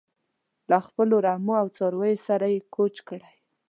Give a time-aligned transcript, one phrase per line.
[0.69, 3.33] له خپلو رمو او څارویو سره یې کوچ کړی.